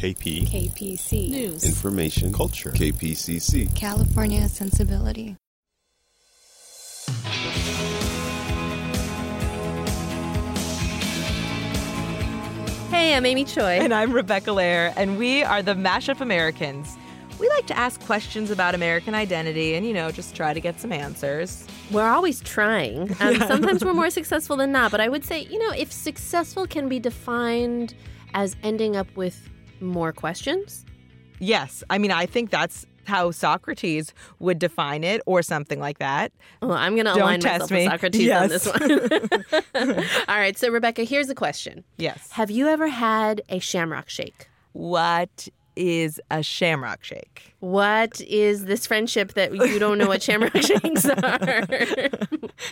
[0.00, 0.48] KP.
[0.48, 1.28] KPC.
[1.28, 1.62] News.
[1.62, 2.32] Information.
[2.32, 2.70] Culture.
[2.70, 3.76] KPCC.
[3.76, 5.36] California Sensibility.
[12.88, 13.72] Hey, I'm Amy Choi.
[13.72, 16.96] And I'm Rebecca Lehrer, and we are the Mashup Americans.
[17.38, 20.80] We like to ask questions about American identity and, you know, just try to get
[20.80, 21.66] some answers.
[21.90, 23.14] We're always trying.
[23.20, 26.66] Um, sometimes we're more successful than not, but I would say, you know, if successful
[26.66, 27.92] can be defined
[28.32, 29.49] as ending up with
[29.80, 30.84] more questions,
[31.42, 36.32] Yes, I mean, I think that's how Socrates would define it or something like that.
[36.60, 37.84] well, I'm going to align test myself me.
[37.84, 38.66] with Socrates Yes.
[38.66, 40.04] on this one.
[40.28, 41.82] All right, so Rebecca, here's a question.
[41.96, 42.30] Yes.
[42.32, 44.48] Have you ever had a shamrock shake?
[44.72, 47.54] What is a shamrock shake?
[47.60, 51.66] What is this friendship that you don't know what shamrock shakes are?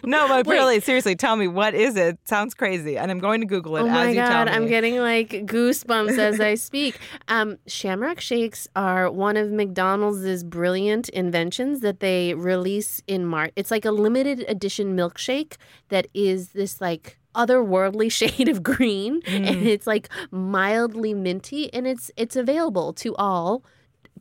[0.04, 0.54] No, but Wait.
[0.54, 2.18] really, seriously, tell me, what is it?
[2.24, 2.96] Sounds crazy.
[2.96, 4.48] And I'm going to Google it Oh my as you tell god.
[4.48, 6.98] I'm getting like goosebumps as I speak.
[7.28, 13.52] Um, Shamrock shakes are one of McDonald's brilliant inventions that they release in March.
[13.56, 15.56] It's like a limited edition milkshake
[15.88, 22.10] that is this like otherworldly shade of green and it's like mildly minty and it's
[22.16, 23.62] it's available to all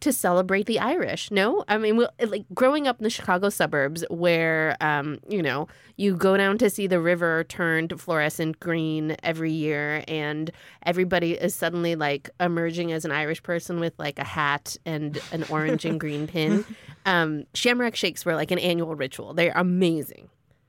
[0.01, 1.31] to celebrate the Irish.
[1.31, 5.67] No, I mean, well, like growing up in the Chicago suburbs, where um, you know
[5.95, 10.51] you go down to see the river turn to fluorescent green every year, and
[10.83, 15.43] everybody is suddenly like emerging as an Irish person with like a hat and an
[15.49, 16.65] orange and green pin.
[17.05, 19.33] Um, Shamrock shakes were like an annual ritual.
[19.33, 20.27] They're amazing.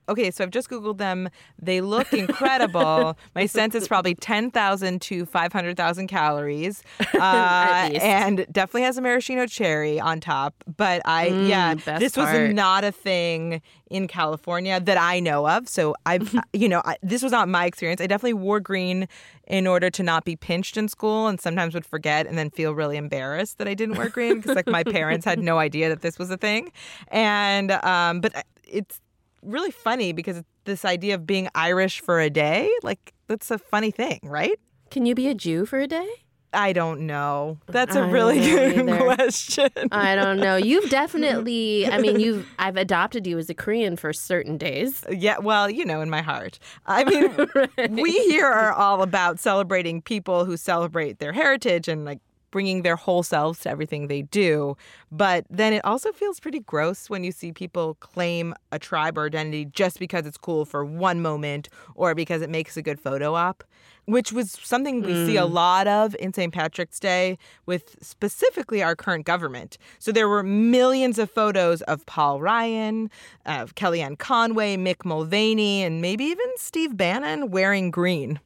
[0.08, 1.28] Okay, so I've just Googled them.
[1.60, 3.16] They look incredible.
[3.34, 6.82] My sense is probably 10,000 to 500,000 calories.
[7.18, 10.54] Uh, and definitely has a maraschino cherry on top.
[10.76, 12.46] But I, Mm, yeah, this part.
[12.46, 15.68] was not a thing in California that I know of.
[15.68, 18.00] So I've, you know, I, this was not my experience.
[18.00, 19.08] I definitely wore green
[19.48, 22.72] in order to not be pinched in school and sometimes would forget and then feel
[22.72, 26.02] really embarrassed that I didn't wear green because like my parents had no idea that
[26.02, 26.70] this was a thing.
[27.08, 29.00] And, um, but it's,
[29.42, 33.90] really funny because this idea of being Irish for a day, like that's a funny
[33.90, 34.58] thing, right?
[34.90, 36.08] Can you be a Jew for a day?
[36.52, 37.58] I don't know.
[37.66, 38.96] That's a really good either.
[39.14, 39.68] question.
[39.92, 40.56] I don't know.
[40.56, 41.86] You've definitely.
[41.86, 42.48] I mean, you've.
[42.58, 45.04] I've adopted you as a Korean for certain days.
[45.10, 46.58] yeah, well, you know, in my heart.
[46.86, 52.20] I mean, we here are all about celebrating people who celebrate their heritage and like
[52.50, 54.76] bringing their whole selves to everything they do.
[55.10, 59.26] But then it also feels pretty gross when you see people claim a tribe or
[59.26, 63.34] identity just because it's cool for one moment or because it makes a good photo
[63.34, 63.64] op,
[64.06, 65.52] which was something we see a hmm.
[65.52, 66.52] lot of in St.
[66.52, 69.78] Patrick's Day with specifically our current government.
[69.98, 73.10] So there were millions of photos of Paul Ryan,
[73.46, 78.40] of Kellyanne Conway, Mick Mulvaney, and maybe even Steve Bannon wearing green.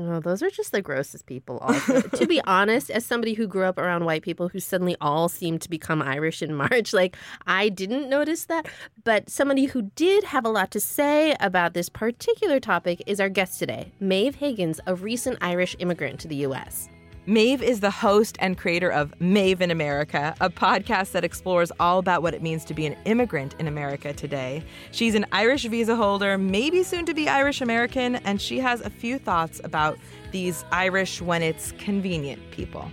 [0.00, 1.58] Oh, those are just the grossest people.
[1.58, 5.28] Also, to be honest, as somebody who grew up around white people who suddenly all
[5.28, 7.16] seemed to become Irish in March, like
[7.48, 8.68] I didn't notice that.
[9.02, 13.28] But somebody who did have a lot to say about this particular topic is our
[13.28, 16.88] guest today, Maeve Higgins, a recent Irish immigrant to the U.S.
[17.28, 21.98] Maeve is the host and creator of Maeve in America, a podcast that explores all
[21.98, 24.64] about what it means to be an immigrant in America today.
[24.92, 28.88] She's an Irish visa holder, maybe soon to be Irish American, and she has a
[28.88, 29.98] few thoughts about
[30.32, 32.90] these Irish when it's convenient people.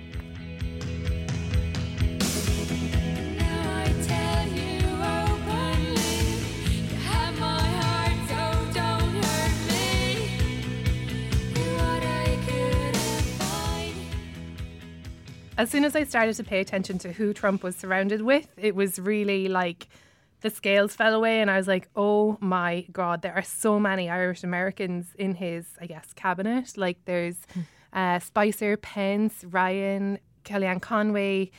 [15.57, 18.75] As soon as I started to pay attention to who Trump was surrounded with, it
[18.75, 19.87] was really like
[20.41, 24.09] the scales fell away, and I was like, oh my God, there are so many
[24.09, 26.77] Irish Americans in his, I guess, cabinet.
[26.77, 27.37] Like there's
[27.93, 31.51] uh, Spicer, Pence, Ryan, Kellyanne Conway.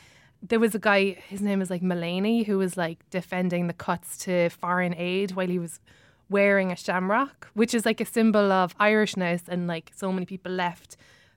[0.43, 4.19] There was a guy, his name is like Mullaney, who was like defending the cuts
[4.19, 5.81] to foreign aid while he was
[6.29, 10.53] wearing a shamrock, which is like a symbol of Irishness, and like so many people
[10.53, 10.97] left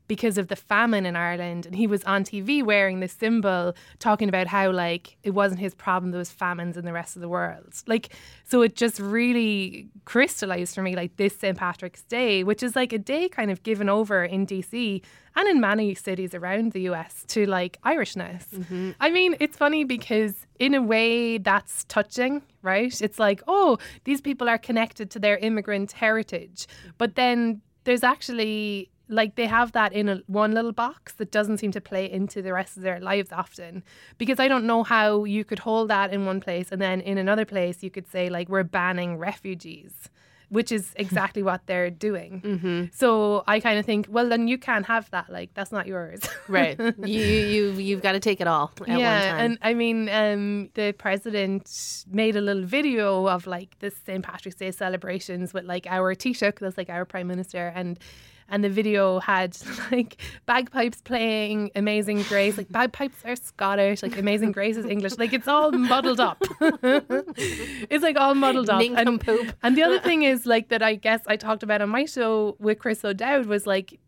[0.09, 1.66] because of the famine in Ireland.
[1.68, 5.73] And he was on TV wearing this symbol, talking about how like it wasn't his
[5.73, 7.76] problem, there was famines in the rest of the world.
[7.88, 8.09] Like
[8.44, 11.56] so it just really crystallized for me like this St.
[11.56, 15.02] Patrick's Day, which is like a day kind of given over in DC
[15.35, 18.47] and in many cities around the US to like Irishness.
[18.50, 18.91] Mm-hmm.
[19.00, 23.00] I mean, it's funny because in a way that's touching, right?
[23.00, 26.66] It's like, oh, these people are connected to their immigrant heritage.
[26.66, 26.94] Mm.
[26.97, 31.58] But then there's actually like they have that in a, one little box that doesn't
[31.58, 33.84] seem to play into the rest of their lives often
[34.17, 37.17] because i don't know how you could hold that in one place and then in
[37.17, 40.09] another place you could say like we're banning refugees
[40.50, 42.41] which is exactly what they're doing.
[42.41, 42.85] Mm-hmm.
[42.91, 45.29] So I kind of think, well, then you can't have that.
[45.29, 46.20] Like that's not yours.
[46.50, 46.79] Right.
[46.79, 49.46] you you you've got to take it all at yeah, one time.
[49.46, 54.23] and I mean, um, the president made a little video of like the St.
[54.23, 58.00] Patrick's Day celebrations with like our Taoiseach, that's like our prime minister, and
[58.49, 59.57] and the video had
[59.91, 62.57] like bagpipes playing Amazing Grace.
[62.57, 65.17] Like bagpipes are Scottish, like Amazing Grace is English.
[65.17, 66.41] Like it's all muddled up.
[66.61, 68.81] it's like all muddled up.
[68.81, 69.22] And,
[69.63, 72.55] and the other thing is like that I guess I talked about on my show
[72.59, 73.99] with Chris O'Dowd was like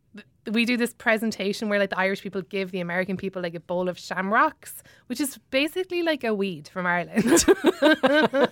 [0.52, 3.60] we do this presentation where like the Irish people give the American people like a
[3.60, 7.46] bowl of shamrocks, which is basically like a weed from Ireland.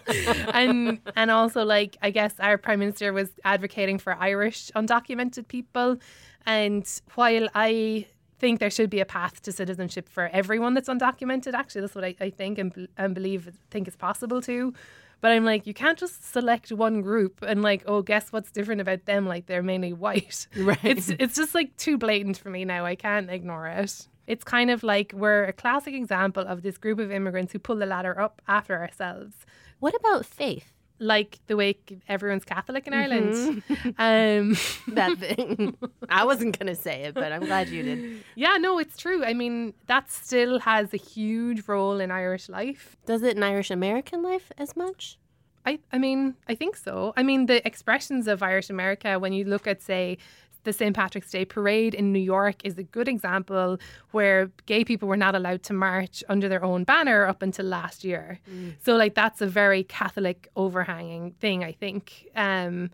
[0.54, 5.98] and and also like I guess our prime minister was advocating for Irish undocumented people
[6.46, 8.08] and while I
[8.38, 12.06] think there should be a path to citizenship for everyone that's undocumented actually that's what
[12.06, 14.74] I, I think and, and believe think is possible too
[15.22, 18.82] but I'm like, you can't just select one group and like, oh, guess what's different
[18.82, 19.28] about them?
[19.28, 20.48] Like they're mainly white.
[20.58, 20.78] Right.
[20.84, 22.86] It's it's just like too blatant for me now.
[22.86, 24.08] I can't ignore it.
[24.28, 27.78] It's kind of like we're a classic example of this group of immigrants who pull
[27.78, 29.34] the ladder up after ourselves.
[29.80, 30.72] what about faith?
[31.00, 31.78] Like the way
[32.10, 33.34] everyone's Catholic in Ireland.
[33.34, 33.90] Mm-hmm.
[33.98, 34.58] Um,
[34.96, 35.76] That thing.
[36.10, 38.24] I wasn't gonna say it, but I'm glad you did.
[38.36, 39.24] yeah, no, it's true.
[39.24, 42.98] I mean, that still has a huge role in Irish life.
[43.06, 45.18] Does it in Irish American life as much?
[45.66, 47.14] I, I mean, I think so.
[47.16, 50.18] I mean, the expressions of Irish America, when you look at, say,
[50.64, 50.96] the St.
[50.96, 53.78] Patrick's Day parade in New York, is a good example
[54.12, 58.04] where gay people were not allowed to march under their own banner up until last
[58.04, 58.40] year.
[58.84, 62.28] So, like, that's a very Catholic overhanging thing, I think.
[62.36, 62.90] Um,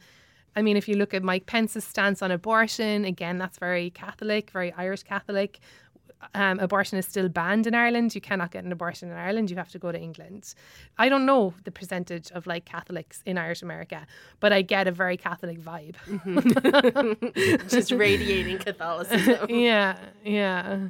[0.56, 4.52] I mean, if you look at Mike Pence's stance on abortion, again, that's very Catholic,
[4.52, 5.60] very Irish Catholic.
[6.34, 8.16] Um, abortion is still banned in Ireland.
[8.16, 9.50] You cannot get an abortion in Ireland.
[9.50, 10.54] You have to go to England.
[10.98, 14.06] I don't know the percentage of like Catholics in Irish America,
[14.40, 15.96] but I get a very Catholic vibe.
[17.70, 19.50] Just radiating Catholicism.
[19.50, 20.88] yeah, yeah.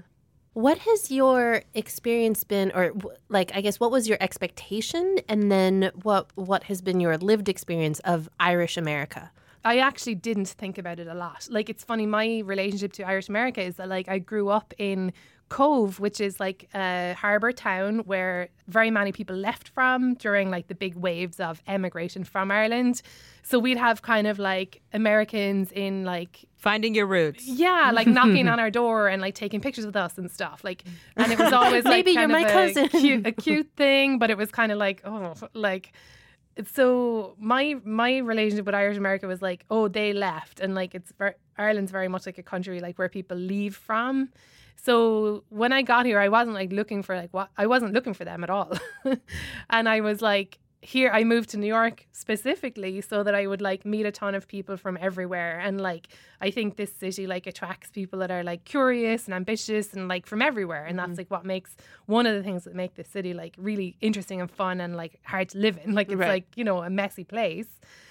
[0.53, 2.93] What has your experience been, or
[3.27, 7.49] like, I guess, what was your expectation, and then what what has been your lived
[7.49, 9.31] experience of Irish America?
[9.65, 11.47] I actually didn't think about it a lot.
[11.49, 15.11] Like it's funny, my relationship to Irish America is that like I grew up in
[15.49, 20.67] Cobh, which is like a harbour town where very many people left from during like
[20.67, 23.01] the big waves of emigration from Ireland.
[23.43, 27.47] So we'd have kind of like Americans in like Finding your roots.
[27.47, 30.63] yeah, like knocking on our door and like taking pictures with us and stuff.
[30.63, 30.83] Like,
[31.15, 32.85] and it was always like Maybe you're kind my of cousin.
[32.85, 35.91] a cute, a cute thing, but it was kind of like oh, like.
[36.73, 41.11] So my my relationship with Irish America was like, oh, they left, and like it's
[41.17, 44.29] ver- Ireland's very much like a country like where people leave from.
[44.75, 48.13] So when I got here, I wasn't like looking for like what I wasn't looking
[48.13, 48.71] for them at all,
[49.69, 53.61] and I was like here I moved to New York specifically so that I would
[53.61, 55.59] like meet a ton of people from everywhere.
[55.59, 56.09] And like
[56.41, 60.27] I think this city like attracts people that are like curious and ambitious and like
[60.27, 60.85] from everywhere.
[60.85, 61.21] And that's mm-hmm.
[61.21, 64.51] like what makes one of the things that make this city like really interesting and
[64.51, 65.95] fun and like hard to live in.
[65.95, 66.29] Like it's Right.
[66.29, 67.67] like you know a messy place.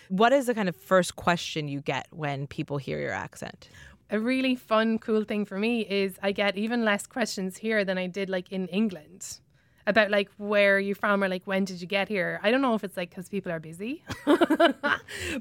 [0.09, 3.69] What is the kind of first question you get when people hear your accent?
[4.11, 7.97] a really fun cool thing for me is I get even less questions here than
[7.97, 9.39] I did like in England
[9.87, 12.63] about like where are you from or like when did you get here I don't
[12.63, 14.03] know if it's like because people are busy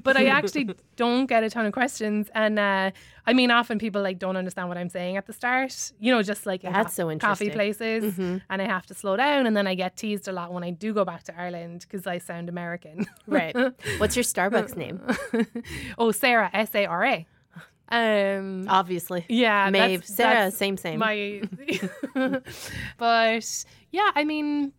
[0.02, 2.90] but I actually don't get a ton of questions and uh,
[3.26, 6.22] I mean often people like don't understand what I'm saying at the start you know
[6.22, 7.48] just like That's so interesting.
[7.48, 10.52] coffee places and I have to slow down and then I get teased a lot
[10.52, 13.54] when I do go back to Ireland because I sound American Right.
[13.98, 15.00] What's your Starbucks name?
[15.98, 17.26] oh Sarah S A R A
[17.90, 19.24] um Obviously.
[19.28, 20.00] yeah, Maeve.
[20.00, 20.98] that's- Sarah, that's same, same.
[20.98, 21.42] My,
[22.98, 24.72] but yeah, I mean,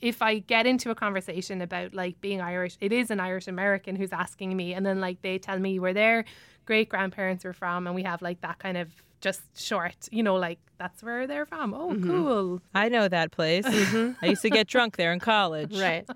[0.00, 3.96] if I get into a conversation about like being Irish, it is an Irish American
[3.96, 6.24] who's asking me, and then like they tell me where their
[6.64, 8.88] great grandparents were from, and we have like that kind of
[9.20, 11.74] just short, you know, like that's where they're from.
[11.74, 12.10] Oh, Mm-hmm.
[12.10, 12.62] cool.
[12.74, 13.64] I know that place.
[13.66, 15.78] I used to get drunk there in college.
[15.78, 16.08] Right.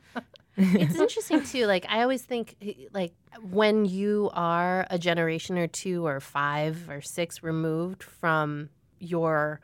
[0.57, 1.67] It's interesting too.
[1.67, 6.89] Like I always think, eh, like when you are a generation or two or five
[6.89, 9.61] or six removed from your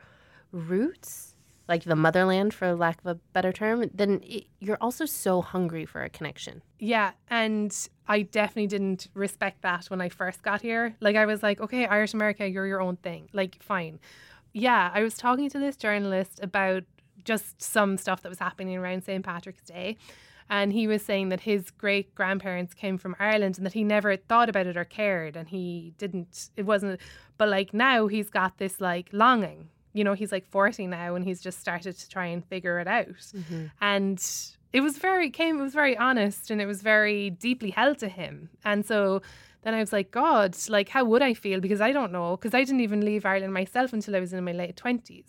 [0.51, 1.35] roots,
[1.67, 5.85] like the motherland, for lack of a better term, then it, you're also so hungry
[5.85, 6.61] for a connection.
[6.79, 7.75] Yeah, and
[8.07, 10.95] I definitely didn't respect that when I first got here.
[10.99, 13.29] Like I was like, okay, Irish America, you're your own thing.
[13.31, 13.99] Like fine.
[14.53, 16.83] Yeah, I was talking to this journalist about
[17.23, 19.23] just some stuff that was happening around St.
[19.23, 19.97] Patrick's Day.
[20.51, 24.15] And he was saying that his great grandparents came from Ireland and that he never
[24.17, 25.35] thought about it or cared.
[25.35, 26.99] And he didn't, it wasn't,
[27.37, 29.69] but like now he's got this like longing.
[29.93, 32.87] You know, he's like 40 now and he's just started to try and figure it
[32.87, 33.07] out.
[33.07, 33.65] Mm-hmm.
[33.79, 34.23] And
[34.73, 38.07] it was very came it was very honest and it was very deeply held to
[38.07, 39.21] him and so
[39.63, 41.59] then I was like, God, like, how would I feel?
[41.59, 42.35] Because I don't know.
[42.35, 45.25] Because I didn't even leave Ireland myself until I was in my late 20s.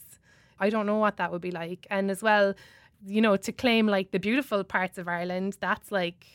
[0.59, 1.87] I don't know what that would be like.
[1.91, 2.55] And as well,
[3.07, 6.27] you know, to claim like the beautiful parts of Ireland, that's like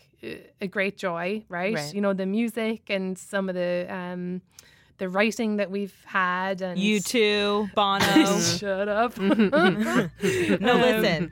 [0.61, 1.75] a great joy, right?
[1.75, 1.93] Right.
[1.93, 4.41] You know, the music and some of the um,
[4.97, 6.61] the writing that we've had.
[6.61, 8.39] And You too, Bono.
[8.39, 9.17] Shut up.
[9.19, 11.31] no, listen.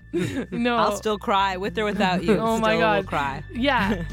[0.52, 0.76] no.
[0.76, 2.38] I'll still cry with or without you.
[2.38, 3.08] Oh my Still will God.
[3.08, 3.44] cry.
[3.54, 4.04] yeah.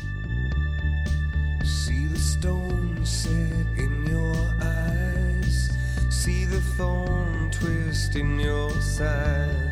[1.64, 3.32] See the stone set
[3.78, 5.70] in your eyes.
[6.10, 9.71] See the thorn twist in your side.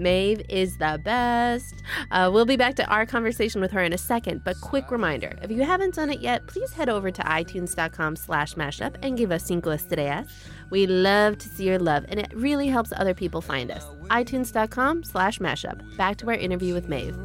[0.00, 1.74] Maeve is the best.
[2.10, 5.38] Uh, we'll be back to our conversation with her in a second, but quick reminder,
[5.42, 9.30] if you haven't done it yet, please head over to itunes.com slash mashup and give
[9.30, 10.26] us cinco estrellas.
[10.70, 13.84] We love to see your love, and it really helps other people find us.
[14.08, 15.96] itunes.com slash mashup.
[15.96, 17.16] Back to our interview with Maeve.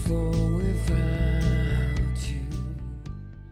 [0.00, 0.47] With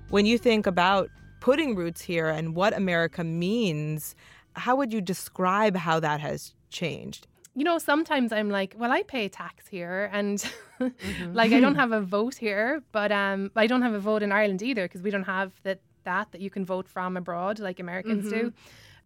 [0.09, 1.11] When you think about
[1.41, 4.15] putting roots here and what America means,
[4.55, 7.27] how would you describe how that has changed?
[7.57, 10.45] you know, sometimes I'm like, well, I pay tax here, and
[11.33, 14.31] like I don't have a vote here, but um, I don't have a vote in
[14.31, 17.81] Ireland either because we don't have that that that you can vote from abroad like
[17.81, 18.53] Americans do.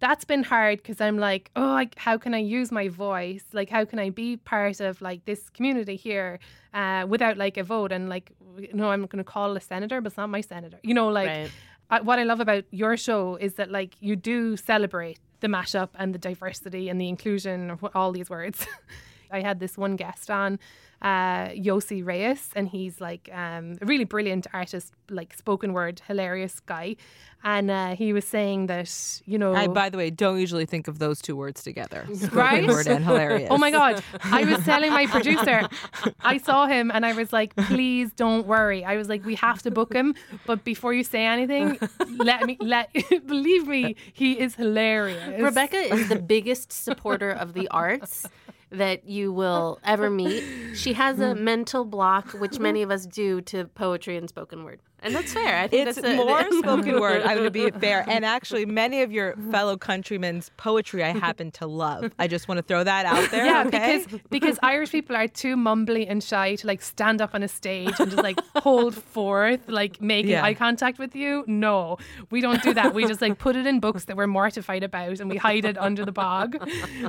[0.00, 3.44] That's been hard because I'm like, oh, I, how can I use my voice?
[3.52, 6.38] Like, how can I be part of like this community here
[6.72, 7.92] uh, without like a vote?
[7.92, 8.32] And like,
[8.72, 10.78] no, I'm going to call a senator, but it's not my senator.
[10.82, 11.50] You know, like Right.
[11.90, 15.90] I, what I love about your show is that like you do celebrate the mashup
[15.96, 18.66] and the diversity and the inclusion of all these words.
[19.32, 20.58] I had this one guest on,
[21.02, 26.60] uh, Yossi Reyes, and he's like um, a really brilliant artist, like spoken word, hilarious
[26.60, 26.96] guy.
[27.42, 29.54] And uh, he was saying that, you know.
[29.54, 32.06] I, by the way, don't usually think of those two words together.
[32.12, 32.68] Spoken Right?
[32.68, 33.48] word and hilarious.
[33.50, 34.02] Oh my God.
[34.24, 35.66] I was telling my producer,
[36.20, 38.84] I saw him and I was like, please don't worry.
[38.84, 40.14] I was like, we have to book him.
[40.46, 41.78] But before you say anything,
[42.10, 42.90] let me, let,
[43.26, 45.40] believe me, he is hilarious.
[45.40, 48.26] Rebecca is the biggest supporter of the arts
[48.70, 50.44] that you will ever meet.
[50.74, 54.80] She has a mental block, which many of us do to poetry and spoken word.
[55.02, 55.56] And that's fair.
[55.58, 57.22] I think It's that's a, more spoken word.
[57.22, 58.04] I would be fair.
[58.08, 59.50] And actually, many of your mm-hmm.
[59.50, 62.12] fellow countrymen's poetry I happen to love.
[62.18, 63.46] I just want to throw that out there.
[63.46, 63.98] Yeah, okay?
[64.04, 67.48] because because Irish people are too mumbly and shy to like stand up on a
[67.48, 70.44] stage and just like hold forth, like making Yeah.
[70.44, 71.44] eye contact with you.
[71.46, 71.98] No,
[72.30, 72.94] we don't do that.
[72.94, 75.78] We just like put it in books that we're mortified about and we hide it
[75.78, 76.56] under the bog.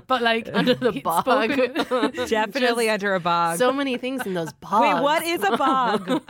[0.08, 1.26] But like under the bog.
[2.30, 3.58] definitely under a bog.
[3.58, 4.96] so many things in those pods.
[4.96, 6.22] Wait, what is a bog?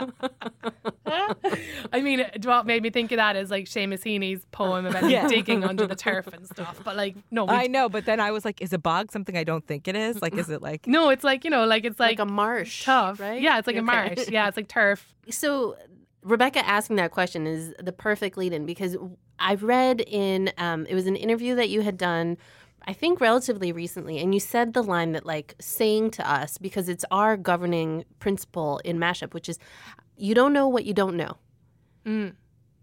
[1.92, 5.08] I mean, it- what made me think of that is like Seamus Heaney's poem about
[5.08, 5.28] Yeah.
[5.28, 6.80] digging under the turf and stuff.
[6.84, 9.44] But like, no, I know, but then I was like, is a bog something I
[9.44, 10.20] don't think it is?
[10.22, 12.84] Like, is it like no, it's like you know, like it's Like like, a marsh,
[12.84, 13.40] tough, right?
[13.40, 14.28] Yeah, it's like a marsh.
[14.28, 15.14] Yeah, it's like turf.
[15.30, 15.76] So
[16.22, 18.96] Rebecca asking that question is the perfect lead-in because
[19.38, 22.36] I've read in um, it was an interview that you had done.
[22.84, 26.88] I think relatively recently, and you said the line that like saying to us because
[26.88, 29.58] it's our governing principle in mashup, which is
[30.22, 31.36] you don't know what you don't know.
[32.06, 32.34] Mm.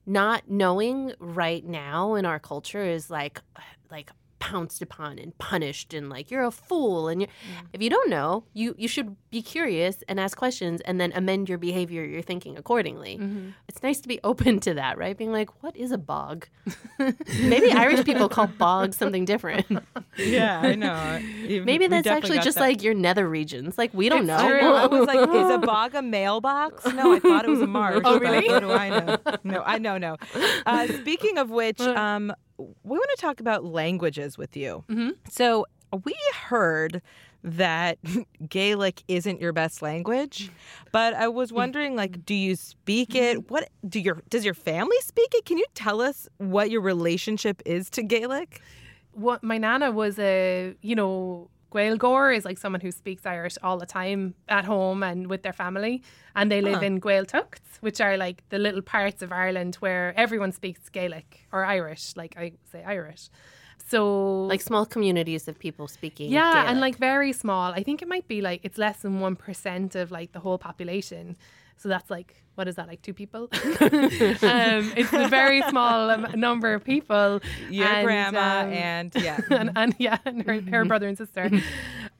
[0.05, 3.41] Not knowing right now in our culture is like
[3.89, 7.29] like pounced upon and punished and like you're a fool and you're,
[7.73, 11.49] if you don't know you you should be curious and ask questions and then amend
[11.49, 13.19] your behavior your thinking accordingly
[13.67, 16.47] it's nice to be open to that right being like what is a bog
[17.41, 19.65] maybe irish people call bog something different
[20.17, 21.19] Yeah, I know.
[21.65, 24.73] maybe that's actually just like your nether regions like we don't It's know true.
[24.73, 26.85] I was like, is a bog a mailbox?
[26.85, 28.01] No, I thought it was a marsh.
[28.03, 28.47] Oh, really?
[28.49, 29.17] What do I know?
[29.43, 30.17] No, I know, no.
[30.65, 34.83] Uh, speaking of which, um, we want to talk about languages with you.
[34.89, 35.15] Mhm.
[35.29, 35.65] So
[36.03, 37.01] we heard
[37.43, 37.97] that
[38.49, 40.51] Gaelic isn't your best language,
[40.91, 43.49] but I was wondering, like, do you speak it?
[43.49, 45.45] What do your does your family speak it?
[45.45, 48.61] Can you tell us what your relationship is to Gaelic?
[49.13, 53.77] what my nana was a you know Gaeilgeoir is like someone who speaks Irish all
[53.77, 56.01] the time at home and with their family,
[56.35, 56.85] and they live ah.
[56.85, 61.65] in Gaeltachts, which are like the little parts of Ireland where everyone speaks Gaelic or
[61.65, 63.29] Irish, like I say Irish.
[63.87, 67.71] So like small communities of people speaking yeah, and like very small.
[67.71, 70.59] I think it might be like it's less than one percent of like the whole
[70.59, 71.37] population.
[71.79, 73.43] So that's like what is that like two people?
[73.53, 77.39] um, it's a very small um, number of people.
[77.69, 79.39] Your and, grandma um, and yeah.
[79.49, 81.49] and, and yeah, and her, her brother and sister.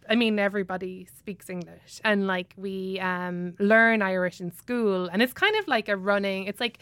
[0.10, 5.34] I mean, everybody speaks English, and like we um, learn Irish in school, and it's
[5.34, 6.46] kind of like a running.
[6.46, 6.80] It's like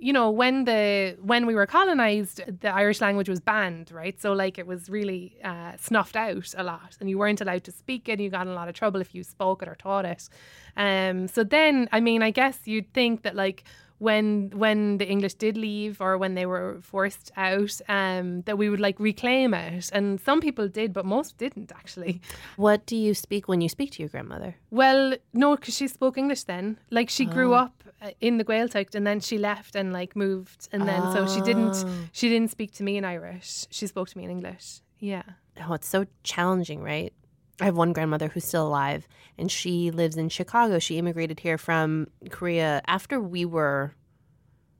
[0.00, 4.20] you know, when the when we were colonized, the Irish language was banned, right?
[4.20, 7.72] So like it was really uh, snuffed out a lot, and you weren't allowed to
[7.72, 8.12] speak it.
[8.12, 10.28] And you got in a lot of trouble if you spoke it or taught it.
[10.76, 13.64] Um, so then, I mean, I guess you'd think that like
[14.00, 18.68] when when the English did leave or when they were forced out, um, that we
[18.70, 19.90] would like reclaim it.
[19.92, 22.20] And some people did, but most didn't actually.
[22.56, 24.56] What do you speak when you speak to your grandmother?
[24.70, 26.78] Well, no, because she spoke English then.
[26.90, 30.68] Like she grew up uh, in the Gaeltacht, and then she left and like moved,
[30.72, 33.66] and then so she didn't she didn't speak to me in Irish.
[33.70, 34.80] She spoke to me in English.
[34.98, 35.24] Yeah.
[35.68, 37.12] Oh, it's so challenging, right?
[37.60, 39.06] I have one grandmother who's still alive,
[39.38, 40.78] and she lives in Chicago.
[40.78, 43.94] She immigrated here from Korea after we were,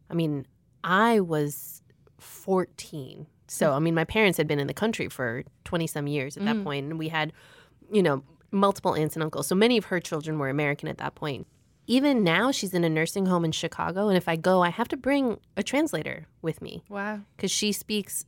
[0.08, 0.46] I mean,
[0.82, 1.82] I was
[2.18, 3.26] 14.
[3.48, 6.44] So, I mean, my parents had been in the country for 20 some years at
[6.44, 6.64] that mm.
[6.64, 7.32] point, and we had,
[7.92, 8.22] you know,
[8.52, 9.46] multiple aunts and uncles.
[9.46, 11.46] So many of her children were American at that point.
[11.86, 14.86] Even now, she's in a nursing home in Chicago, and if I go, I have
[14.88, 17.20] to bring a translator with me Wow.
[17.36, 18.24] because she speaks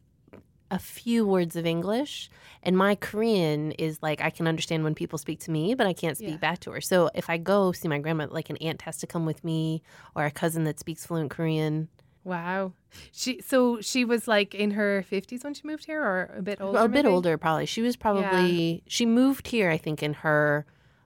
[0.73, 2.31] a few words of English,
[2.63, 5.93] and my Korean is like I can understand when people speak to me, but I
[5.93, 6.37] can't speak Yeah.
[6.49, 6.81] back to her.
[6.81, 9.83] So if I go see my grandma, like an aunt has to come with me,
[10.17, 11.89] or a cousin that speaks fluent Korean,
[12.25, 12.73] Wow.
[13.11, 16.61] She so she was like in her fifties when she moved here, or a bit
[16.61, 16.79] older.
[16.79, 17.09] a bit maybe?
[17.09, 17.67] older probably.
[17.67, 20.65] She was probably she moved here, I think, in her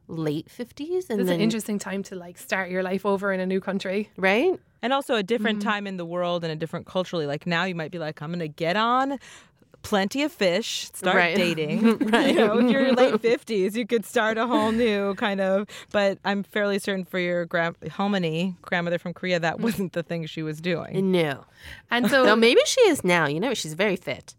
[0.09, 3.41] late fifties, and It's then an interesting time to like start your life over in
[3.41, 4.11] a new country.
[4.19, 4.61] right.
[4.83, 5.69] And also a different Mm-hmm.
[5.69, 7.27] time in the world and a different culturally.
[7.27, 9.19] Like now you might be like, I'm going to get on
[9.87, 11.37] plenty of fish, start Right.
[11.45, 11.99] dating.
[11.99, 12.35] Right.
[12.35, 15.69] You know, if you're late 50s, you could start a whole new kind of.
[15.93, 19.43] But I'm fairly certain for your grand halmoni, grandmother from Korea, Mm.
[19.43, 21.11] that wasn't the thing she was doing.
[21.13, 21.45] No,
[21.91, 23.27] And so no, maybe she is now.
[23.27, 24.35] You know, she's very fit.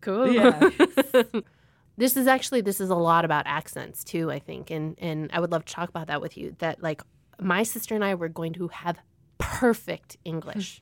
[0.00, 0.28] cool.
[0.30, 0.70] Yeah.
[1.98, 5.38] this is actually this is a lot about accents too i think and and i
[5.38, 7.02] would love to talk about that with you that like
[7.38, 8.96] my sister and i were going to have
[9.38, 10.80] perfect english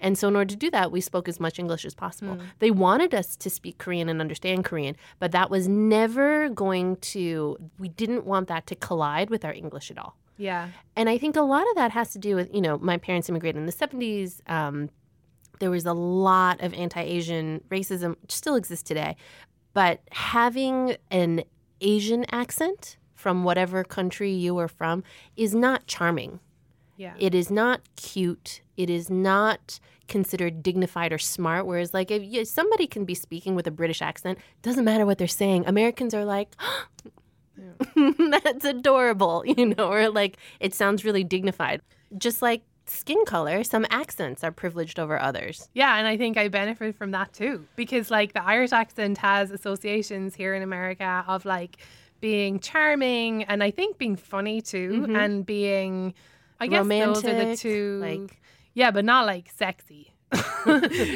[0.00, 2.70] and so in order to do that we spoke as much english as possible they
[2.70, 7.88] wanted us to speak korean and understand korean but that was never going to we
[7.88, 10.68] didn't want that to collide with our english at all Yeah.
[10.96, 13.28] and I think a lot of that has to do with, you know, my parents
[13.28, 14.40] immigrated in the 70s.
[14.48, 14.88] Um,
[15.58, 19.16] there was a lot of anti Asian racism, which still exists today.
[19.74, 21.42] But having an
[21.80, 25.02] Asian accent from whatever country you are from
[25.36, 26.38] is not charming.
[26.98, 27.14] Yeah.
[27.18, 28.60] It is not cute.
[28.76, 31.64] It is not considered dignified or smart.
[31.64, 35.16] Whereas, like, if you, somebody can be speaking with a British accent, doesn't matter what
[35.16, 35.64] they're saying.
[35.66, 36.54] Americans are like,
[37.96, 41.80] that's adorable, you know, or like, it sounds really dignified.
[42.18, 45.68] Just like skin color, some accents are privileged over others.
[45.74, 49.50] Yeah, and I think I benefit from that too because like the Irish accent has
[49.50, 51.78] associations here in America of like
[52.20, 55.16] being charming and I think being funny too mm-hmm.
[55.16, 56.14] and being
[56.60, 58.38] I guess those are the two like-
[58.74, 60.12] yeah, but not like sexy.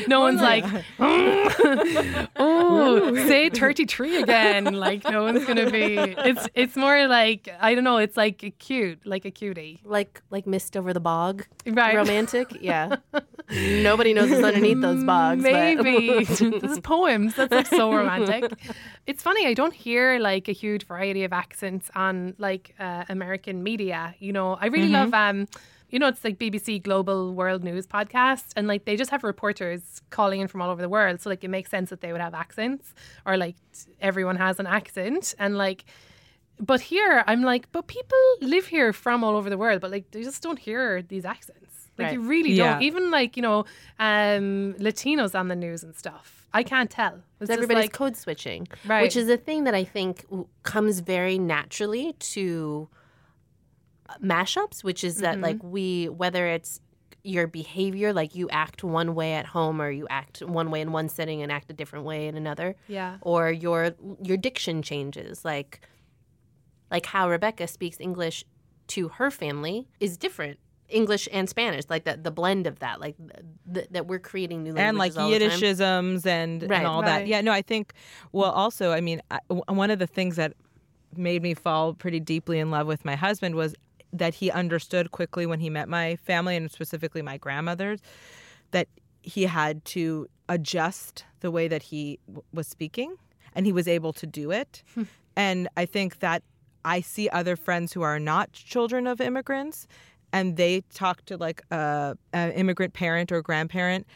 [0.08, 0.64] no one's like,
[0.98, 2.26] oh,
[3.26, 4.64] say 33 again.
[4.74, 5.96] Like no one's gonna be.
[6.32, 7.96] It's it's more like I don't know.
[7.98, 11.46] It's like cute, like a cutie, Like, like mist over the bog.
[11.66, 11.96] right?
[11.96, 12.96] Romantic, yeah.
[13.50, 15.42] Nobody knows what's underneath those bogs.
[15.42, 16.24] Maybe
[16.60, 17.34] those poems.
[17.34, 18.52] That's like so romantic.
[19.06, 19.46] It's funny.
[19.46, 24.14] I don't hear like a huge variety of accents on like uh, American media.
[24.18, 25.48] You know, I really love um.
[25.92, 30.00] You know, it's like BBC Global World News podcast, and like they just have reporters
[30.10, 31.20] calling in from all over the world.
[31.20, 32.94] So like it makes sense that they would have accents,
[33.26, 33.56] or like
[34.00, 35.84] everyone has an accent, and like.
[36.60, 40.10] But here, I'm like, but people live here from all over the world, but like
[40.12, 41.88] they just don't hear these accents.
[41.98, 42.14] Like Right.
[42.14, 42.74] you really Yeah.
[42.74, 42.82] don't.
[42.82, 43.64] Even like you know,
[43.98, 46.46] um, Latinos on the news and stuff.
[46.54, 47.20] I can't tell.
[47.40, 49.02] It's everybody's like, code switching, Right.
[49.02, 52.88] which is a thing that I think w- comes very naturally to
[54.20, 55.44] mashups, which is that mm-hmm.
[55.44, 56.80] like we whether it's
[57.24, 60.90] your behavior, like you act one way at home or you act one way in
[60.90, 65.44] one setting and act a different way in another, yeah, or your your diction changes,
[65.44, 65.80] like
[66.90, 68.44] like how Rebecca speaks English
[68.88, 70.58] to her family is different.
[70.88, 74.62] English and Spanish, like that, the blend of that, like th- th- that we're creating
[74.62, 75.58] new languages and like all the time.
[75.58, 76.78] Yiddishisms and, Right.
[76.78, 77.20] and all Right.
[77.20, 77.26] that.
[77.26, 77.94] Yeah, no, I think,
[78.32, 80.52] well, also, I mean, I, w- one of the things that
[81.16, 83.74] made me fall pretty deeply in love with my husband was
[84.12, 88.00] that he understood quickly when he met my family and specifically my grandmother's
[88.72, 88.88] that
[89.22, 93.16] he had to adjust the way that he w- was speaking
[93.54, 94.82] and he was able to do it.
[94.94, 95.02] Hmm.
[95.36, 96.42] and I think that
[96.84, 99.86] I see other friends who are not children of immigrants
[100.32, 104.06] and they talk to like a, a immigrant parent or grandparent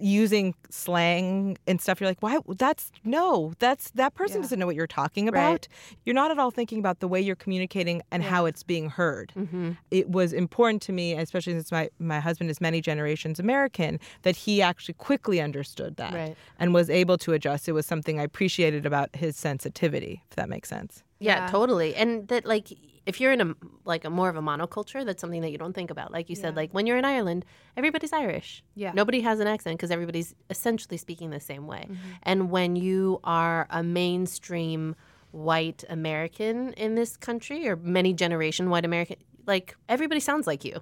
[0.00, 4.42] using slang and stuff you're like why that's no that's that person Yeah.
[4.42, 5.68] doesn't know what you're talking about
[6.04, 9.32] you're not at all thinking about the way you're communicating and how it's being heard
[9.36, 9.72] Mm-hmm.
[9.90, 14.36] it was important to me especially since my, my husband is many generations american that
[14.36, 16.36] he actually quickly understood that Right.
[16.58, 20.48] and was able to adjust it was something i appreciated about his sensitivity if that
[20.48, 21.46] makes sense Yeah, Yeah.
[21.48, 21.94] totally.
[21.94, 22.68] And that like
[23.06, 25.74] if you're in a like a more of a monoculture, that's something that you don't
[25.74, 26.10] think about.
[26.10, 27.44] Like you said, like when you're in Ireland,
[27.76, 28.64] everybody's Irish.
[28.74, 28.92] Yeah.
[28.94, 31.84] Nobody has an accent because everybody's essentially speaking the same way.
[31.90, 31.96] Mm-hmm.
[32.22, 34.96] And when you are a mainstream
[35.32, 40.80] white American in this country or many generation white American, like everybody sounds like you.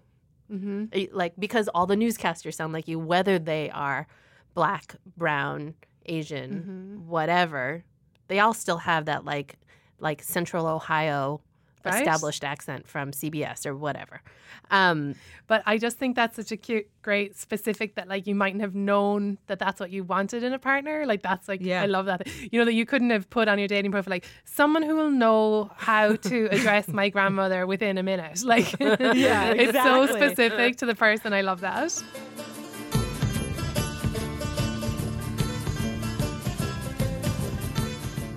[0.53, 1.16] Mm-hmm.
[1.16, 4.07] Like because all the newscasters sound like you, whether they are
[4.55, 5.75] black, brown,
[6.07, 7.09] Asian, Mm-hmm.
[7.09, 7.85] whatever.
[8.29, 9.57] They all still have that like
[10.02, 11.40] like Central Ohio
[11.84, 12.06] Right.
[12.06, 14.22] established accent from CBS or whatever.
[14.70, 15.16] Um,
[15.48, 18.76] But I just think that's such a cute, great specific that like you mightn't have
[18.76, 21.04] known that that's what you wanted in a partner.
[21.06, 21.82] Like that's like Yeah.
[21.82, 22.28] I love that.
[22.52, 25.10] You know that you couldn't have put on your dating profile like someone who will
[25.10, 28.44] know how to address my grandmother within a minute.
[28.44, 31.32] Like Yeah, it's so specific to the person.
[31.32, 32.00] I love that.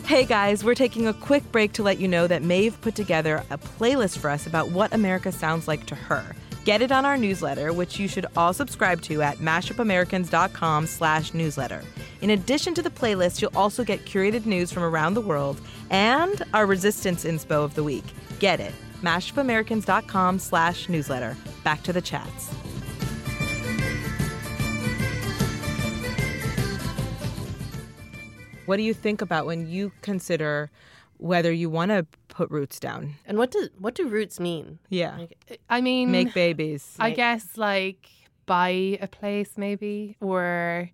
[0.06, 3.44] Hey guys, we're taking a quick break to let you know that Maeve put together
[3.50, 6.36] a playlist for us about what America sounds like to her.
[6.63, 11.84] Get it on our newsletter, which you should all subscribe to at mashupamericans.com slash newsletter.
[12.22, 16.44] In addition to the playlist, you'll also get curated news from around the world and
[16.54, 18.06] our resistance inspo of the week.
[18.38, 18.76] Get it.
[19.02, 21.36] mashupamericans.com slash newsletter.
[21.63, 22.54] Back to the chats.
[28.65, 30.69] What do you think about when you consider
[31.17, 33.15] whether you want to put roots down?
[33.25, 34.80] and what do what do roots mean?
[34.89, 35.17] Yeah.
[35.17, 36.95] Like, I mean, Make babies.
[36.99, 38.08] I guess like
[38.45, 40.89] buy a place maybe, or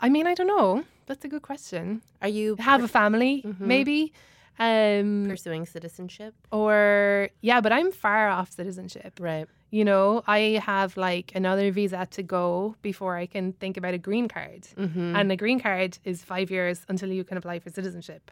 [0.00, 0.84] I mean, I don't know.
[1.06, 2.02] That's a good question.
[2.22, 3.60] are you Have a family Mhm.
[3.60, 4.12] maybe,
[4.58, 6.34] um, pursuing citizenship?
[6.52, 9.18] or yeah, but I'm far off citizenship.
[9.20, 9.48] Right.
[9.70, 13.98] You know, I have like another visa to go before I can think about a
[13.98, 14.66] green card.
[14.76, 15.14] Mm-hmm.
[15.16, 18.30] And a green card is five years until you can apply for citizenship.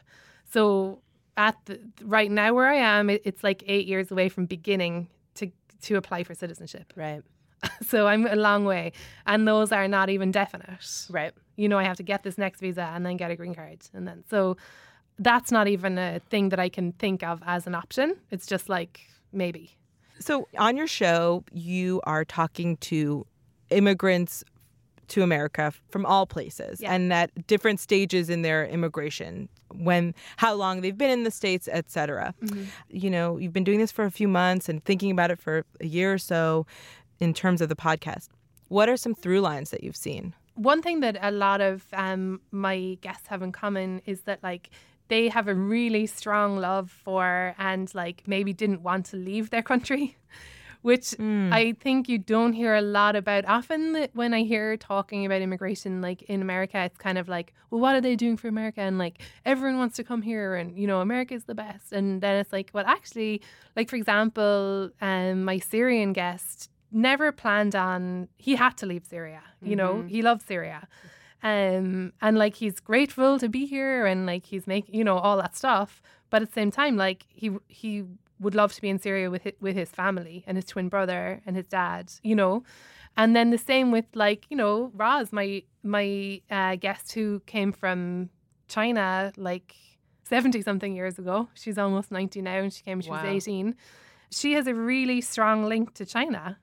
[0.51, 1.01] So
[1.37, 5.09] at the, right now where I am, it, it's like eight years away from beginning
[5.37, 5.51] to
[5.83, 6.93] to apply for citizenship.
[6.97, 7.23] right.
[7.83, 8.93] So I'm a long way,
[9.27, 11.07] and those are not even definite.
[11.11, 11.33] Right.
[11.57, 13.81] You know, I have to get this next visa and then get a green card,
[13.93, 14.57] and then so
[15.19, 18.17] that's not even a thing that I can think of as an option.
[18.31, 19.01] It's just like
[19.33, 19.77] maybe.
[20.21, 23.27] So on your show, you are talking to
[23.71, 24.45] immigrants
[25.09, 26.93] to America from all places Yeah.
[26.93, 31.69] and at different stages in their immigration, when how long they've been in the states,
[31.73, 32.35] et cetera.
[32.91, 35.65] You know, you've been doing this for a few months and thinking about it for
[35.81, 36.67] a year or so
[37.21, 38.29] in terms of the podcast.
[38.69, 40.35] What are some through lines that you've seen?
[40.57, 44.69] One thing that a lot of um, my guests have in common is that like
[45.09, 49.63] they have a really strong love for and like maybe didn't want to leave their
[49.63, 50.17] country,
[50.83, 51.15] which
[51.53, 53.45] I think you don't hear a lot about.
[53.47, 57.81] Often when I hear talking about immigration, like in America, it's kind of like, well,
[57.81, 58.81] what are they doing for America?
[58.81, 61.93] And like everyone wants to come here, and you know, America is the best.
[61.93, 63.43] And then it's like, well, actually,
[63.77, 69.43] like for example, um, my Syrian guest never planned on he had to leave Syria.
[69.63, 70.89] You know, he loved Syria.
[71.43, 75.37] Um and like he's grateful to be here and like he's making you know all
[75.37, 78.05] that stuff, but at the same time like he he
[78.41, 81.41] would love to be in Syria with his, with his family and his twin brother
[81.45, 82.63] and his dad, you know.
[83.17, 87.73] And then the same with like, you know, Roz, my my uh, guest who came
[87.73, 88.31] from
[88.69, 89.75] China like
[90.25, 91.49] 70 something years ago.
[91.55, 93.17] She's almost 90 now and she came she Wow.
[93.17, 93.75] was 18.
[94.31, 96.59] She has a really strong link to China.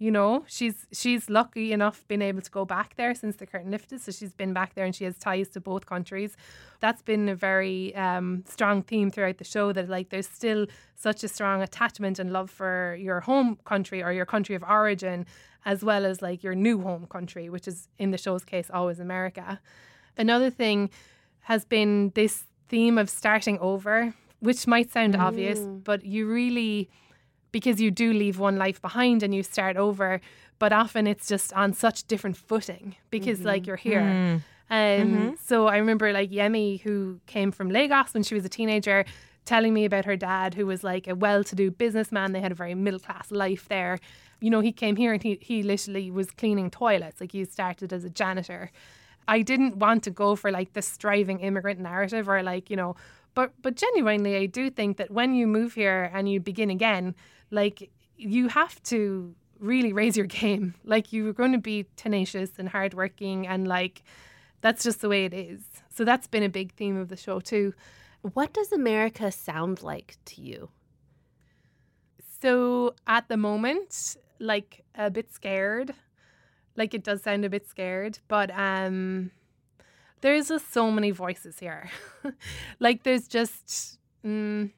[0.00, 3.72] You know, she's she's lucky enough being able to go back there since the curtain
[3.72, 4.00] lifted.
[4.00, 6.36] So she's been back there and she has ties to both countries.
[6.78, 9.72] That's been a very um, strong theme throughout the show.
[9.72, 14.12] That like there's still such a strong attachment and love for your home country or
[14.12, 15.26] your country of origin,
[15.64, 19.00] as well as like your new home country, which is in the show's case always
[19.00, 19.60] America.
[20.16, 20.90] Another thing
[21.40, 26.88] has been this theme of starting over, which might sound obvious, but you really
[27.52, 30.20] because you do leave one life behind and you start over
[30.58, 33.68] but often it's just on such different footing because like mm-hmm.
[33.68, 34.00] you're here.
[34.00, 34.42] Mm.
[34.70, 35.30] Um, mm-hmm.
[35.42, 39.06] so i remember like yemi who came from lagos when she was a teenager
[39.48, 42.32] telling me about her dad who was like a well-to-do businessman.
[42.32, 43.98] They had a very middle-class life there.
[44.40, 47.18] You know he came here and he, he literally was cleaning toilets.
[47.18, 48.70] Like he started as a janitor.
[49.26, 52.94] I didn't want to go for like the striving immigrant narrative or like, you know,
[53.34, 57.14] but but genuinely I do think that when you move here and you begin again,
[57.50, 60.74] like you have to really raise your game.
[60.84, 64.02] Like you're going to be tenacious and hardworking, and like
[64.60, 65.62] that's just the way it is.
[65.90, 67.74] So that's been a big theme of the show too.
[68.22, 70.70] What does America sound like to you?
[72.40, 75.94] So at the moment, like a bit scared.
[76.76, 79.30] Like it does sound a bit scared, but um
[80.20, 81.90] there's just so many voices here.
[82.80, 84.70] like there's just mm,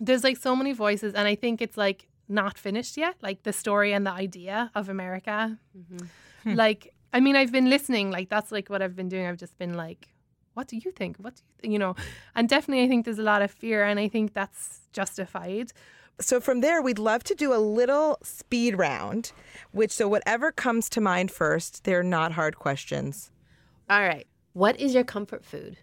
[0.00, 3.52] there's like so many voices and I think it's like not finished yet, like the
[3.52, 5.58] story and the idea of America.
[5.76, 6.06] Mm-hmm.
[6.44, 6.54] Hmm.
[6.56, 9.26] Like I mean I've been listening, like that's like what I've been doing.
[9.26, 10.08] I've just been like
[10.54, 11.16] what do you think?
[11.18, 11.72] What do you think?
[11.72, 11.96] You know,
[12.34, 15.72] and definitely I think there's a lot of fear and I think that's justified.
[16.20, 19.32] So from there, we'd love to do a little speed round,
[19.72, 23.32] which so whatever comes to mind first, they're not hard questions.
[23.90, 24.26] All right.
[24.52, 25.78] What is your comfort food?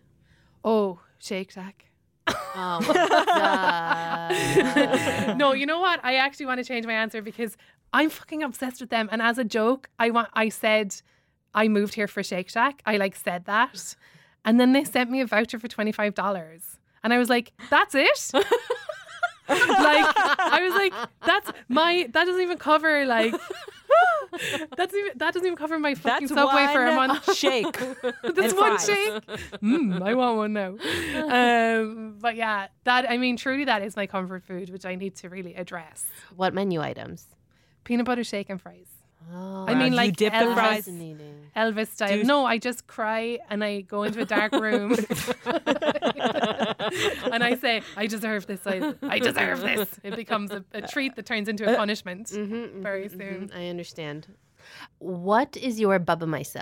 [0.63, 1.90] Oh, Shake Shack.
[2.27, 2.79] Oh,
[5.37, 5.99] no, you know what?
[6.03, 7.57] I actually want to change my answer because
[7.93, 9.09] I'm fucking obsessed with them.
[9.11, 10.95] And as a joke, I want I said
[11.53, 12.81] I moved here for Shake Shack.
[12.85, 13.95] I like said that.
[14.45, 16.79] And then they sent me a voucher for twenty five dollars.
[17.03, 18.31] And I was like, that's it?
[18.33, 18.45] like
[19.49, 20.93] I was like,
[21.25, 23.33] that's my that doesn't even cover like
[24.77, 27.33] that's even that doesn't even cover my fucking That's subway for a month.
[27.35, 27.65] shake.
[28.23, 28.85] That's one fries.
[28.85, 29.25] shake.
[29.61, 30.77] Mm, I want one now.
[31.81, 35.15] Um, but yeah, that I mean, truly, that is my comfort food, which I need
[35.17, 36.05] to really address.
[36.35, 37.27] what menu items?
[37.83, 38.87] Peanut butter shake and fries.
[39.33, 40.87] Oh, I mean, do you like dip the Elvis, fries?
[41.55, 42.17] Elvis style.
[42.17, 44.91] you- No, I just cry and I go into a dark room
[45.45, 48.61] and I say, "I deserve this.
[48.65, 52.27] I, I deserve this." It becomes a, a treat that turns into a uh, punishment
[52.27, 53.19] mm-hmm, mm-hmm, very mm-hmm.
[53.19, 53.51] soon.
[53.55, 54.27] I understand.
[54.99, 56.57] What is your bubbe meise?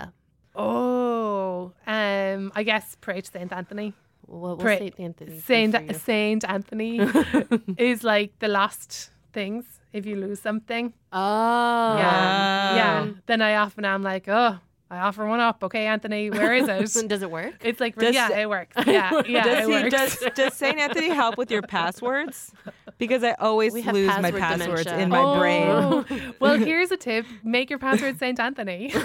[0.55, 3.93] Oh, um, I guess pray to Saint Anthony.
[4.25, 5.95] What will Pray- Saint Anthony Saint?
[6.01, 6.99] Saint Anthony
[7.77, 10.93] is like the last things if you lose something.
[11.11, 13.07] Oh, Yeah, yeah.
[13.25, 14.59] Then I often am like, oh,
[14.91, 15.63] I offer one up.
[15.63, 17.07] Okay, Anthony, where is it?
[17.09, 17.53] Does it work?
[17.61, 18.75] It's like, Does- yeah, it works.
[18.87, 19.91] Yeah, yeah, does, it he, works.
[20.19, 20.79] does, does St.
[20.79, 22.51] Anthony help with your passwords?
[22.97, 24.97] Because I always We have lose my passwords dementia.
[25.03, 25.67] in my brain.
[25.69, 26.05] Oh.
[26.39, 28.93] Well, here's a tip: make your password Saint Anthony.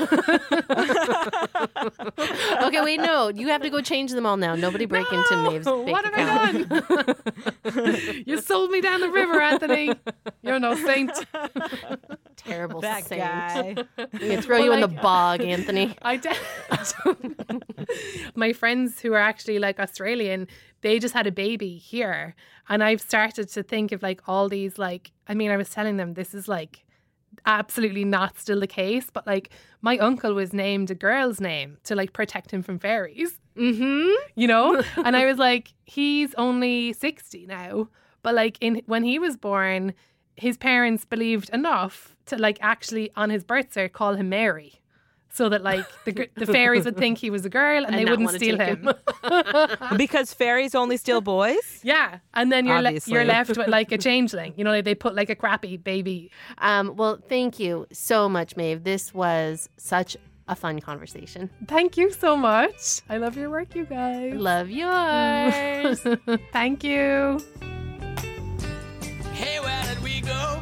[2.63, 3.29] okay, wait, no.
[3.29, 4.55] You have to go change them all now.
[4.55, 6.73] Nobody break into Maeve's bank what have account.
[6.73, 8.23] I done?
[8.27, 9.93] you sold me down the river, Anthony.
[10.43, 11.11] You're no saint.
[12.37, 13.21] Terrible That saint.
[13.21, 13.75] guy.
[13.99, 15.97] I'm gonna throw you in the bog, Anthony.
[16.03, 16.37] I did.
[18.35, 20.49] My friends who are actually like Australian,
[20.83, 22.35] they just had a baby here.
[22.69, 25.97] And I've started to think of like all these, like, I mean, I was telling
[25.97, 26.84] them this is like
[27.47, 29.51] absolutely not still the case, but like
[29.83, 34.11] my uncle was named a girl's name to like protect him from fairies, Mm-hmm.
[34.35, 34.83] you know?
[35.05, 37.89] and I was like, he's only 60 now.
[38.23, 39.95] But like in when he was born,
[40.37, 44.81] his parents believed enough to like actually on his birth cert call him Mary.
[45.37, 48.11] So that like the, the fairies would think he was a girl and, And they
[48.11, 48.87] wouldn't steal him.
[48.87, 48.95] him.
[49.97, 51.81] Because fairies only steal boys?
[51.83, 54.55] yeah, and then you're le- you're left with like a changeling.
[54.57, 56.31] You know, like they put like a crappy baby.
[56.59, 58.85] Um, well, thank you so much, Maeve.
[58.85, 60.17] This was such
[60.47, 61.51] a fun conversation.
[61.67, 63.01] Thank you so much.
[63.09, 64.35] I love your work, you guys.
[64.37, 65.99] Love yours.
[66.53, 67.41] Thank you.
[69.33, 70.61] Hey, where did we go?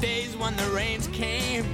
[0.00, 1.64] Days when the rains came.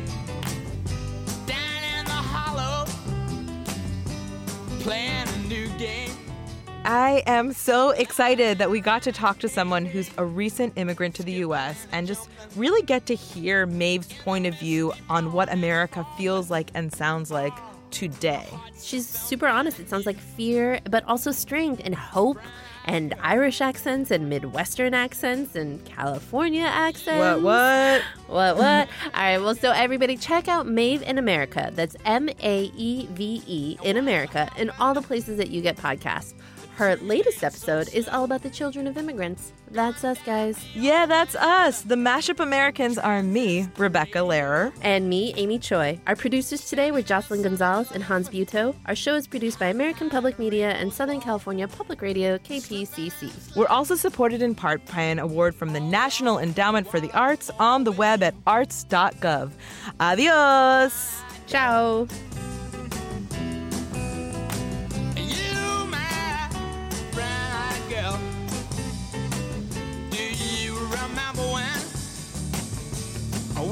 [6.84, 11.14] I am so excited that we got to talk to someone who's a recent immigrant
[11.16, 15.52] to the US and just really get to hear Maeve's point of view on what
[15.52, 17.52] America feels like and sounds like
[17.92, 18.48] today.
[18.80, 19.78] She's super honest.
[19.78, 22.38] It sounds like fear, but also strength and hope
[22.84, 27.42] and Irish accents and Midwestern accents and California accents.
[27.42, 28.02] What, what?
[28.26, 28.88] What, what?
[29.14, 31.70] All right, well, so everybody check out Maeve in America.
[31.74, 35.76] That's M A E V E in America in all the places that you get
[35.76, 36.34] podcasts.
[36.76, 39.52] Her latest episode is all about the children of immigrants.
[39.70, 40.58] That's us, guys.
[40.74, 41.82] Yeah, that's us.
[41.82, 44.72] The Mashup Americans are me, Rebecca Lehrer.
[44.82, 46.00] And me, Amy Choi.
[46.06, 48.74] Our producers today were Jocelyn Gonzalez and Hans Buetow.
[48.86, 53.54] Our show is produced by American Public Media and Southern California Public Radio, KPCC.
[53.54, 57.50] We're also supported in part by an award from the National Endowment for the Arts
[57.58, 59.52] on the web at arts.gov.
[60.00, 61.22] Adios!
[61.46, 62.06] Ciao.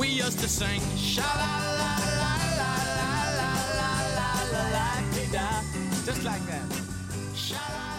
[0.01, 5.61] We used to sing sha la la la la la la la la la la
[6.07, 6.69] just like that.
[7.35, 7.90] Sha la